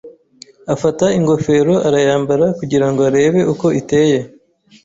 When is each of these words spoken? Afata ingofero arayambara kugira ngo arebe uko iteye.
Afata 0.73 1.05
ingofero 1.17 1.73
arayambara 1.87 2.45
kugira 2.59 2.85
ngo 2.89 3.01
arebe 3.09 3.39
uko 3.53 3.65
iteye. 3.79 4.19